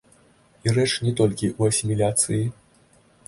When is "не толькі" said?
1.07-1.51